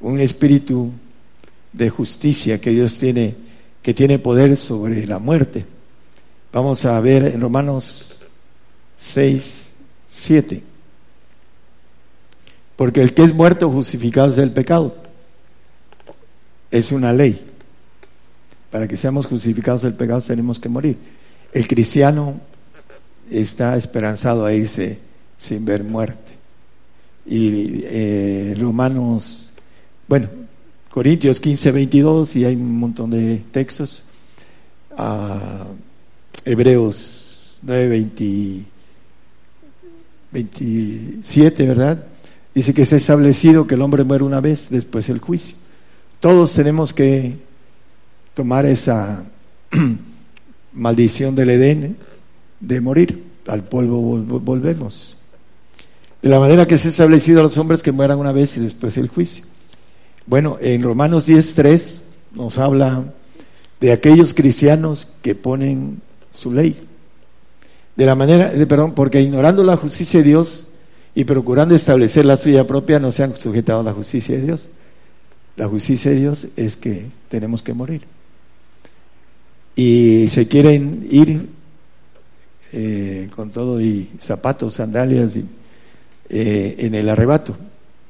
[0.00, 0.90] un espíritu
[1.72, 3.34] de justicia que Dios tiene
[3.82, 5.64] que tiene poder sobre la muerte.
[6.52, 8.20] Vamos a ver en Romanos
[8.96, 9.72] 6,
[10.08, 10.62] 7.
[12.76, 14.96] Porque el que es muerto justificado es del pecado.
[16.70, 17.44] Es una ley.
[18.70, 20.96] Para que seamos justificados del pecado tenemos que morir.
[21.52, 22.40] El cristiano
[23.30, 24.98] está esperanzado a irse
[25.38, 26.32] sin ver muerte.
[27.26, 29.52] Y eh, Romanos,
[30.08, 30.28] bueno,
[30.92, 34.04] Corintios 15, 22 y hay un montón de textos.
[34.94, 35.64] Ah,
[36.44, 37.88] Hebreos 9,
[40.32, 42.04] 27, ¿verdad?
[42.54, 45.56] Dice que se ha establecido que el hombre muere una vez después del juicio.
[46.20, 47.38] Todos tenemos que
[48.34, 49.24] tomar esa
[50.74, 51.96] maldición del Edén
[52.60, 53.32] de morir.
[53.46, 55.16] Al polvo volvemos.
[56.20, 58.60] De la manera que se ha establecido a los hombres que mueran una vez y
[58.60, 59.46] después el juicio.
[60.26, 62.00] Bueno, en Romanos 10.3
[62.34, 63.12] nos habla
[63.80, 66.00] de aquellos cristianos que ponen
[66.32, 66.88] su ley.
[67.96, 70.68] De la manera, de, perdón, porque ignorando la justicia de Dios
[71.14, 74.68] y procurando establecer la suya propia, no se han sujetado a la justicia de Dios.
[75.56, 78.02] La justicia de Dios es que tenemos que morir.
[79.74, 81.48] Y se quieren ir
[82.72, 85.44] eh, con todo y zapatos, sandalias y,
[86.28, 87.56] eh, en el arrebato.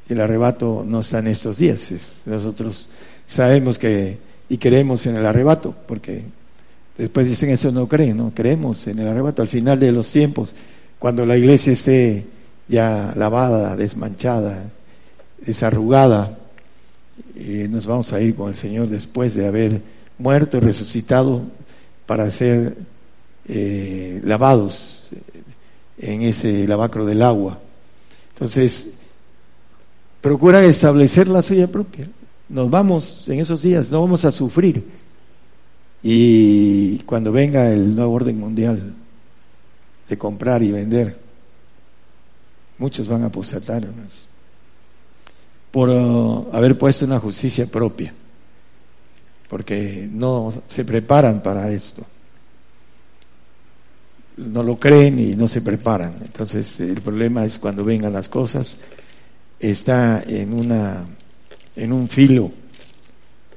[0.09, 2.23] El arrebato no está en estos días.
[2.27, 2.89] nosotros
[3.27, 6.23] sabemos que y creemos en el arrebato, porque
[6.99, 10.55] después dicen eso no creen, no creemos en el arrebato al final de los tiempos,
[10.99, 12.27] cuando la iglesia esté
[12.69, 14.71] ya lavada, desmanchada,
[15.39, 16.39] desarrugada,
[17.35, 19.81] y nos vamos a ir con el Señor después de haber
[20.19, 21.43] muerto y resucitado
[22.05, 22.77] para ser
[23.49, 25.09] eh, lavados
[25.99, 27.59] en ese lavacro del agua.
[28.35, 28.91] Entonces,
[30.23, 32.09] procuran establecer la suya propia.
[32.49, 34.83] Nos vamos en esos días, no vamos a sufrir.
[36.03, 38.95] Y cuando venga el nuevo orden mundial
[40.09, 41.19] de comprar y vender,
[42.79, 44.29] muchos van a apostatarnos
[45.73, 48.13] por uh, haber puesto una justicia propia,
[49.49, 52.05] porque no se preparan para esto.
[54.37, 56.17] No lo creen y no se preparan.
[56.23, 58.81] Entonces el problema es cuando vengan las cosas,
[59.63, 61.07] está en una
[61.75, 62.53] en un filo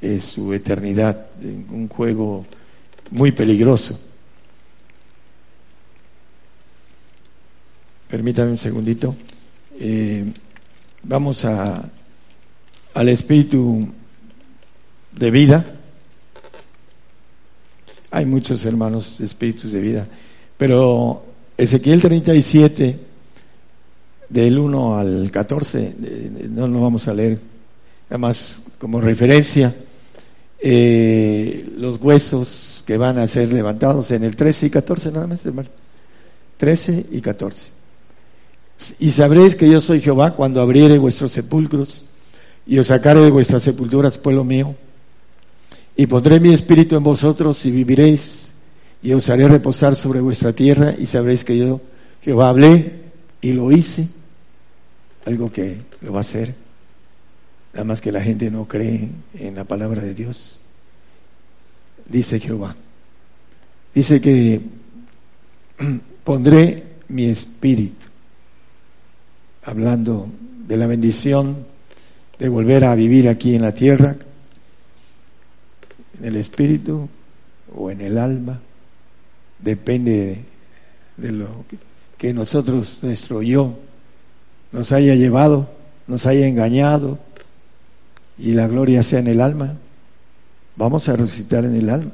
[0.01, 2.45] es su eternidad, en un juego
[3.11, 3.99] muy peligroso.
[8.07, 9.15] Permítame un segundito.
[9.79, 10.25] Eh,
[11.03, 11.89] vamos a
[12.93, 13.87] al espíritu
[15.11, 15.65] de vida.
[18.11, 20.07] Hay muchos hermanos espíritus de vida,
[20.57, 21.25] pero
[21.57, 22.99] Ezequiel 37,
[24.29, 25.95] del 1 al 14,
[26.49, 27.39] no lo vamos a leer,
[28.09, 29.75] nada más como referencia,
[30.59, 35.45] eh, los huesos que van a ser levantados en el 13 y 14, nada más,
[35.45, 35.69] hermano.
[36.57, 37.71] 13 y 14.
[38.99, 42.05] Y sabréis que yo soy Jehová cuando abriere vuestros sepulcros
[42.67, 44.75] y os sacaré de vuestras sepulturas, pueblo mío,
[45.95, 48.51] y pondré mi espíritu en vosotros y viviréis,
[49.01, 51.79] y os haré reposar sobre vuestra tierra, y sabréis que yo,
[52.21, 53.04] Jehová, hablé
[53.45, 54.07] y lo hice,
[55.23, 56.55] algo que lo va a hacer,
[57.73, 60.61] nada más que la gente no cree en la palabra de Dios,
[62.09, 62.75] dice Jehová.
[63.93, 64.61] Dice que
[66.23, 68.07] pondré mi espíritu,
[69.63, 70.27] hablando
[70.67, 71.67] de la bendición
[72.39, 74.15] de volver a vivir aquí en la tierra,
[76.17, 77.07] en el espíritu
[77.75, 78.59] o en el alma,
[79.59, 80.43] depende
[81.15, 81.77] de, lo que,
[82.21, 83.77] nosotros, nuestro yo,
[84.71, 85.69] nos haya llevado,
[86.07, 87.19] nos haya engañado
[88.37, 89.75] y la gloria sea en el alma,
[90.75, 92.11] vamos a resucitar en el alma.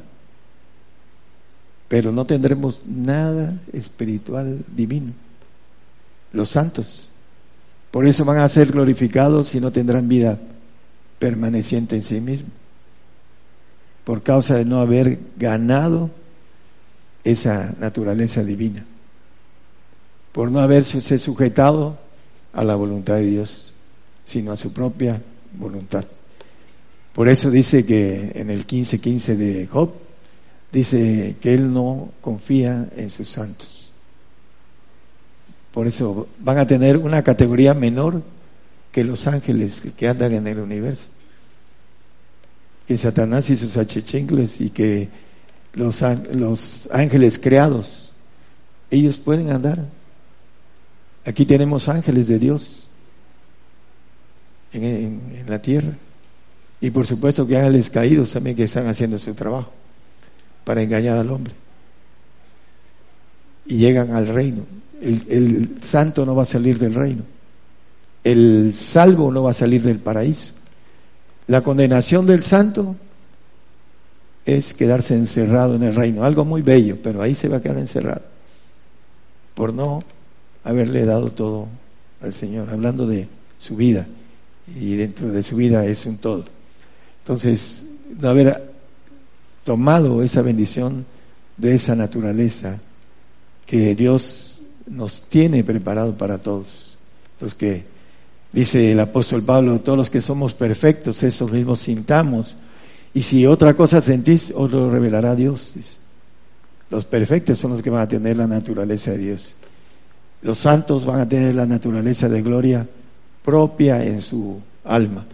[1.88, 5.14] Pero no tendremos nada espiritual divino.
[6.34, 7.08] Los santos
[7.92, 10.40] por eso van a ser glorificados y no tendrán vida
[11.20, 12.52] permaneciente en sí mismos.
[14.06, 16.10] Por causa de no haber ganado
[17.24, 18.86] esa naturaleza divina.
[20.32, 21.98] Por no haberse sujetado
[22.54, 23.74] a la voluntad de Dios,
[24.26, 25.22] sino a su propia
[25.58, 26.06] voluntad.
[27.13, 29.91] Por eso dice que en el 15:15 de Job,
[30.72, 33.91] dice que él no confía en sus santos.
[35.74, 38.24] Por eso van a tener una categoría menor
[38.91, 41.08] que los ángeles que andan en el universo.
[42.88, 45.10] Que Satanás y sus achichincles y que
[45.74, 46.02] los
[46.91, 48.13] ángeles creados,
[48.89, 49.86] ellos pueden andar.
[51.26, 52.90] Aquí tenemos ángeles de Dios
[54.74, 55.98] en, la tierra.
[56.80, 59.72] Y por supuesto que ángeles caídos también que están haciendo su trabajo
[60.64, 61.54] para engañar al hombre.
[63.66, 64.65] Y llegan al reino
[65.02, 67.24] el, santo no va a salir del reino.
[68.24, 70.54] El salvo no va a salir del paraíso.
[71.48, 72.96] La condenación del santo
[74.46, 76.24] es quedarse encerrado en el reino.
[76.24, 78.22] Algo muy bello, pero ahí se va a quedar encerrado.
[79.56, 80.04] Por no
[80.64, 81.68] haberle dado todo
[82.22, 83.28] al Señor, hablando de
[83.60, 84.08] su vida.
[84.76, 86.46] Y dentro de su vida es un todo.
[87.24, 87.86] Entonces,
[88.20, 88.72] no haber
[89.64, 91.06] tomado esa bendición
[91.58, 92.80] de esa naturaleza
[93.66, 96.98] que Dios nos tiene preparado para todos.
[97.40, 97.86] Los que,
[98.52, 102.56] dice el apóstol Pablo, todos los que somos perfectos, esos mismos sintamos.
[103.14, 105.74] Y si otra cosa sentís, os lo revelará Dios.
[106.90, 109.56] Los perfectos son los que van a tener la naturaleza de Dios.
[110.42, 112.87] Los santos van a tener la naturaleza de gloria
[113.44, 115.25] propia en su alma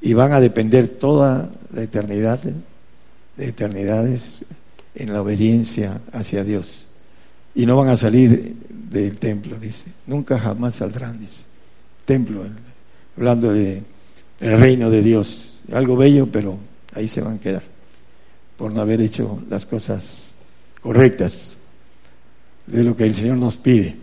[0.00, 2.40] y van a depender toda la eternidad,
[3.36, 4.44] de eternidades,
[4.94, 6.86] en la obediencia hacia Dios.
[7.54, 9.86] Y no van a salir del templo, dice.
[10.06, 11.44] Nunca jamás saldrán, dice.
[12.04, 12.44] Templo,
[13.16, 13.82] hablando de
[14.40, 15.60] el reino de Dios.
[15.72, 16.58] Algo bello, pero
[16.92, 17.62] ahí se van a quedar
[18.56, 20.30] por no haber hecho las cosas
[20.80, 21.56] correctas
[22.66, 23.96] de lo que el Señor nos pide.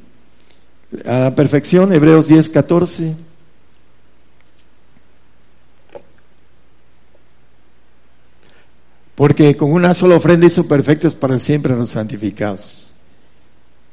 [1.05, 3.15] A la perfección, Hebreos 10, 14.
[9.15, 12.91] Porque con una sola ofrenda hizo perfectos para siempre los santificados.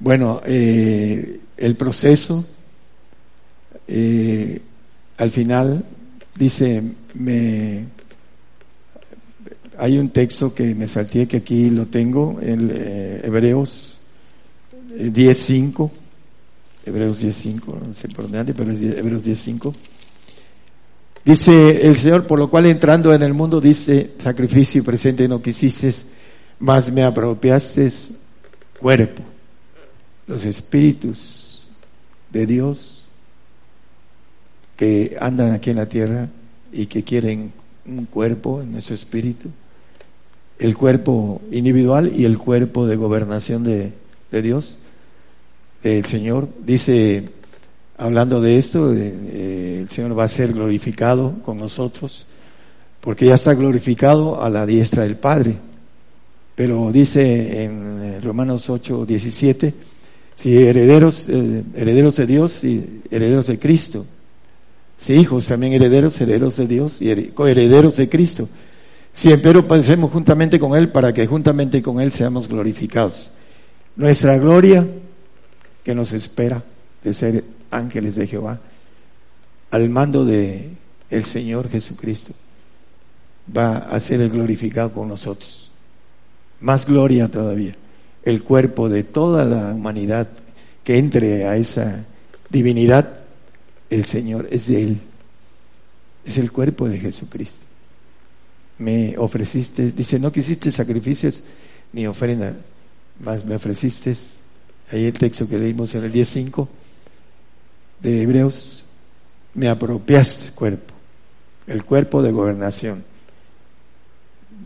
[0.00, 2.46] Bueno, eh, el proceso,
[3.86, 4.60] eh,
[5.18, 5.84] al final,
[6.34, 6.82] dice,
[7.14, 7.84] me,
[9.76, 13.98] hay un texto que me salté que aquí lo tengo, en eh, Hebreos
[14.96, 15.90] 10.5,
[16.84, 19.74] Hebreos 10.5, no sé por dónde, pero es Hebreos 10.5.
[21.24, 25.92] Dice el Señor, por lo cual entrando en el mundo, dice, sacrificio presente no quisiste,
[26.58, 27.90] más me apropiaste
[28.78, 29.22] cuerpo.
[30.26, 31.68] Los espíritus
[32.30, 33.04] de Dios
[34.76, 36.28] que andan aquí en la tierra
[36.72, 37.52] y que quieren
[37.84, 39.48] un cuerpo en nuestro espíritu,
[40.58, 43.92] el cuerpo individual y el cuerpo de gobernación de,
[44.30, 44.78] de Dios,
[45.82, 46.48] del Señor.
[46.64, 47.28] Dice
[47.98, 52.26] hablando de esto, eh, el Señor va a ser glorificado con nosotros,
[53.00, 55.56] porque ya está glorificado a la diestra del Padre.
[56.54, 59.74] Pero dice en eh, Romanos 8, 17,
[60.34, 64.06] si herederos, eh, herederos de Dios y herederos de Cristo,
[64.96, 68.48] si hijos también herederos, herederos de Dios y herederos de Cristo.
[69.12, 73.32] Si empero padecemos juntamente con Él para que juntamente con Él seamos glorificados.
[73.96, 74.86] Nuestra gloria
[75.88, 76.62] que nos espera
[77.02, 78.60] de ser ángeles de Jehová,
[79.70, 80.68] al mando de
[81.08, 82.34] el Señor Jesucristo,
[83.56, 85.70] va a ser el glorificado con nosotros.
[86.60, 87.74] Más gloria todavía.
[88.22, 90.28] El cuerpo de toda la humanidad
[90.84, 92.04] que entre a esa
[92.50, 93.20] divinidad,
[93.88, 95.00] el Señor es de Él.
[96.22, 97.64] Es el cuerpo de Jesucristo.
[98.76, 101.42] Me ofreciste, dice, no quisiste sacrificios
[101.94, 102.54] ni ofrenda,
[103.20, 104.14] más me ofreciste,
[104.90, 106.68] ahí el texto que leímos en el 10.5,
[108.00, 108.84] de Hebreos,
[109.54, 110.94] me apropiaste cuerpo,
[111.66, 113.04] el cuerpo de gobernación.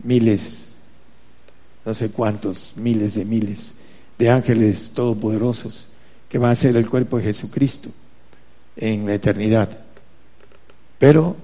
[0.03, 0.75] Miles,
[1.85, 3.75] no sé cuántos, miles de miles
[4.17, 5.89] de ángeles todopoderosos
[6.29, 7.89] que van a ser el cuerpo de Jesucristo
[8.75, 9.69] en la eternidad.
[10.99, 11.35] Pero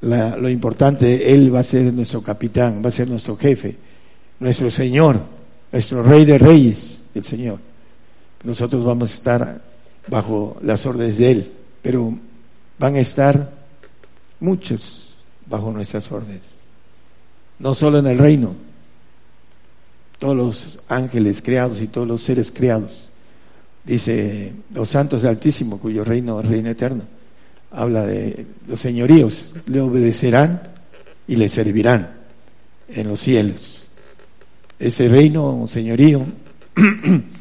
[0.00, 3.76] lo importante, Él va a ser nuestro capitán, va a ser nuestro jefe,
[4.40, 5.20] nuestro Señor,
[5.72, 7.58] nuestro Rey de Reyes, el Señor.
[8.44, 9.60] Nosotros vamos a estar
[10.08, 12.16] bajo las órdenes de Él, pero
[12.78, 13.50] van a estar
[14.40, 15.16] muchos
[15.46, 16.58] bajo nuestras órdenes.
[17.58, 18.54] No solo en el reino,
[20.18, 23.10] todos los ángeles creados y todos los seres creados.
[23.84, 27.04] Dice los santos del Altísimo, cuyo reino es reino eterno.
[27.70, 30.62] Habla de los señoríos, le obedecerán
[31.28, 32.16] y le servirán
[32.88, 33.86] en los cielos.
[34.78, 36.22] Ese reino, señorío,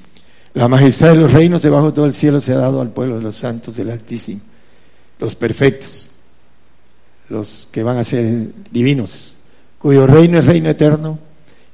[0.55, 3.17] La majestad de los reinos debajo de todo el cielo se ha dado al pueblo
[3.17, 4.39] de los santos del Altísimo,
[5.19, 6.09] los perfectos,
[7.27, 9.35] los que van a ser divinos,
[9.77, 11.19] cuyo reino es reino eterno,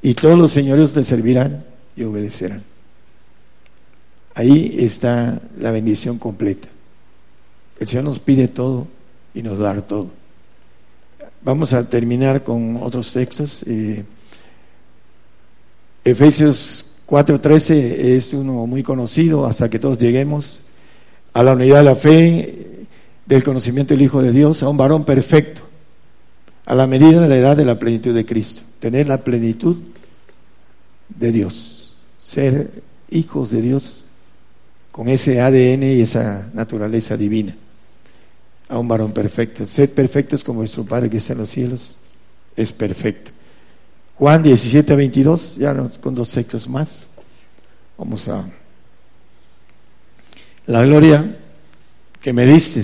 [0.01, 1.63] y todos los señores le servirán
[1.95, 2.63] y obedecerán.
[4.33, 6.67] Ahí está la bendición completa.
[7.79, 8.87] El Señor nos pide todo
[9.35, 10.09] y nos da todo.
[11.43, 13.63] Vamos a terminar con otros textos.
[13.67, 14.03] Eh,
[16.03, 17.71] Efesios 4.13
[18.15, 20.61] es uno muy conocido hasta que todos lleguemos
[21.33, 22.85] a la unidad de la fe,
[23.25, 25.61] del conocimiento del Hijo de Dios, a un varón perfecto,
[26.65, 29.75] a la medida de la edad de la plenitud de Cristo, tener la plenitud
[31.09, 34.05] de Dios, ser hijos de Dios
[34.93, 37.57] con ese ADN y esa naturaleza divina,
[38.69, 41.97] a un varón perfecto, ser perfectos como vuestro Padre que está en los cielos,
[42.55, 43.31] es perfecto.
[44.21, 47.09] Juan 17 a 22, ya con dos textos más.
[47.97, 48.47] Vamos a...
[50.67, 51.39] La gloria
[52.21, 52.83] que me diste.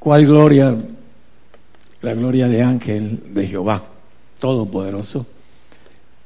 [0.00, 0.76] ¿Cuál gloria?
[2.00, 3.84] La gloria de ángel de Jehová,
[4.40, 5.28] todopoderoso.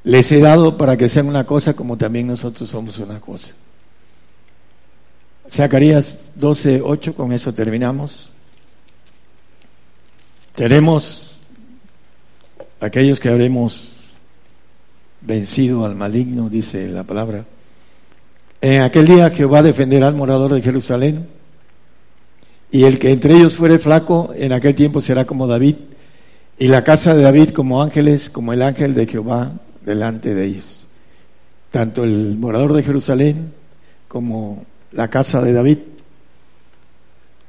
[0.05, 3.53] Les he dado para que sean una cosa como también nosotros somos una cosa.
[5.51, 8.32] Zacarías 12, 8, con eso terminamos.
[10.55, 11.39] Tenemos
[12.79, 13.95] aquellos que habremos
[15.23, 17.47] vencido al maligno, dice la palabra.
[18.61, 21.27] En aquel día Jehová defenderá al morador de Jerusalén,
[22.71, 25.77] y el que entre ellos fuere flaco, en aquel tiempo será como David,
[26.59, 30.87] y la casa de David como ángeles, como el ángel de Jehová delante de ellos.
[31.71, 33.55] Tanto el morador de Jerusalén
[34.07, 35.79] como la casa de David,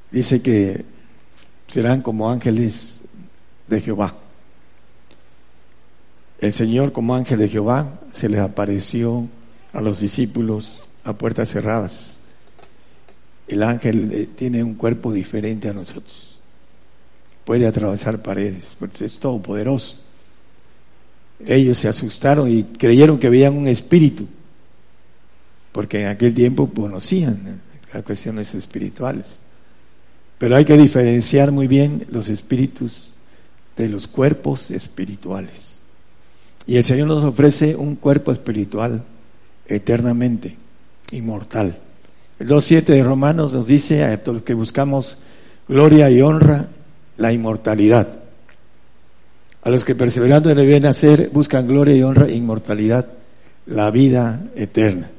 [0.09, 0.92] dice que
[1.73, 3.01] serán como ángeles
[3.67, 4.13] de Jehová.
[6.39, 9.27] El Señor como ángel de Jehová se les apareció
[9.71, 12.19] a los discípulos a puertas cerradas.
[13.47, 16.37] El ángel eh, tiene un cuerpo diferente a nosotros.
[17.43, 19.97] Puede atravesar paredes, porque es todopoderoso.
[21.43, 24.27] Ellos se asustaron y creyeron que veían un espíritu,
[25.71, 27.61] porque en aquel tiempo conocían
[27.91, 29.39] las cuestiones espirituales.
[30.43, 33.13] Pero hay que diferenciar muy bien los espíritus
[33.77, 35.79] de los cuerpos espirituales.
[36.67, 39.05] Y el Señor nos ofrece un cuerpo espiritual
[39.65, 40.57] eternamente,
[41.11, 41.77] inmortal.
[42.39, 45.17] El 2.7 de Romanos nos dice a todos los que buscamos
[45.69, 46.67] gloria y honra,
[47.15, 48.19] la inmortalidad.
[49.61, 53.07] A los que perseverando en el bien hacer buscan gloria y honra inmortalidad,
[53.65, 55.09] la vida eterna.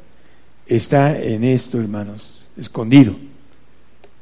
[0.67, 3.17] Está en esto, hermanos, escondido.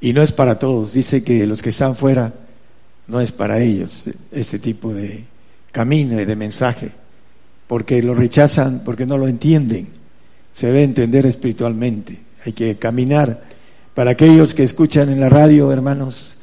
[0.02, 0.92] Y no es para todos.
[0.92, 2.34] Dice que los que están fuera,
[3.06, 5.24] no es para ellos este tipo de
[5.72, 6.92] camino y de mensaje
[7.72, 9.88] porque lo rechazan, porque no lo entienden.
[10.52, 12.18] Se debe entender espiritualmente.
[12.44, 13.44] Hay que caminar.
[13.94, 16.36] Para aquellos que escuchan en la radio, hermanos,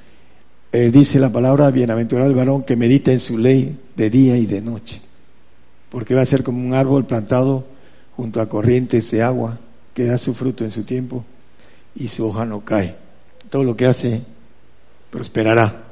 [0.71, 4.47] eh, dice la palabra, bienaventurado el varón que medita en su ley de día y
[4.47, 5.01] de noche.
[5.91, 7.67] Porque va a ser como un árbol plantado
[8.15, 9.59] junto a corrientes de agua
[9.93, 11.23] que da su fruto en su tiempo
[11.95, 12.95] y su hoja no cae.
[13.49, 14.21] Todo lo que hace
[15.09, 15.83] prosperará.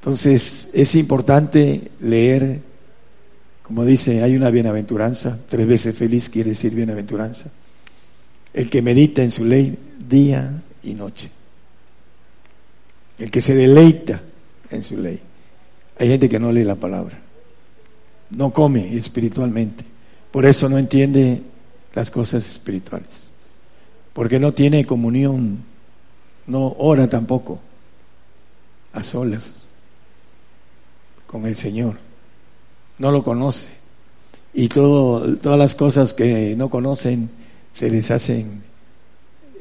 [0.00, 2.60] Entonces es importante leer
[3.64, 7.50] como dice, hay una bienaventuranza, tres veces feliz quiere decir bienaventuranza.
[8.52, 11.30] El que medita en su ley día y noche.
[13.18, 14.20] El que se deleita
[14.68, 15.18] en su ley.
[15.98, 17.18] Hay gente que no lee la palabra.
[18.36, 19.82] No come espiritualmente.
[20.30, 21.40] Por eso no entiende
[21.94, 23.30] las cosas espirituales.
[24.12, 25.60] Porque no tiene comunión.
[26.46, 27.60] No ora tampoco.
[28.92, 29.52] A solas.
[31.26, 31.96] Con el Señor
[32.98, 33.68] no lo conoce.
[34.52, 37.30] Y todo, todas las cosas que no conocen
[37.72, 38.62] se les hacen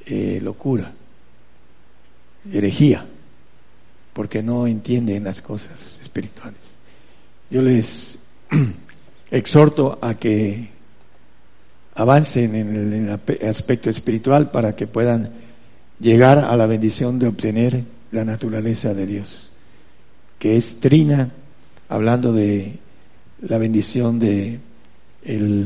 [0.05, 0.91] eh, locura,
[2.51, 3.05] herejía,
[4.13, 6.75] porque no entienden las cosas espirituales.
[7.49, 8.19] Yo les
[9.31, 10.69] exhorto a que
[11.95, 15.31] avancen en el, en el aspecto espiritual para que puedan
[16.03, 19.53] llegar a la bendición de obtener la naturaleza de Dios,
[20.37, 21.31] que es trina,
[21.87, 22.77] hablando de
[23.41, 24.59] la bendición de
[25.23, 25.65] el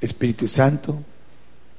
[0.00, 0.98] Espíritu Santo,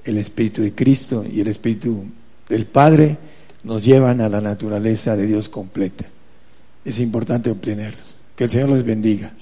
[0.04, 2.06] el Espíritu de Cristo y el Espíritu
[2.48, 3.18] del Padre
[3.64, 6.06] nos llevan a la naturaleza de Dios completa.
[6.84, 8.18] Es importante obtenerlos.
[8.36, 9.34] Que el Señor los bendiga.